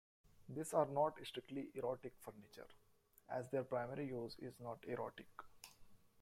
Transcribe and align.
These 0.49 0.73
are 0.73 0.87
not 0.87 1.23
strictly 1.27 1.69
erotic 1.75 2.13
furniture, 2.21 2.65
as 3.29 3.47
their 3.51 3.63
primary 3.63 4.07
use 4.07 4.35
is 4.39 4.59
not 4.59 4.83
erotic. 4.87 5.27